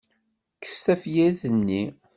[0.55, 1.83] Kkes tafyirt-nni.